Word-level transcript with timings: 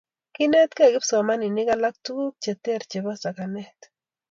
kiinetgei 0.35 0.91
kipsomaninik 0.93 1.69
alak 1.75 1.95
tuguk 2.05 2.33
che 2.43 2.51
ter 2.63 2.81
chebo 2.89 3.11
sakanet 3.23 3.79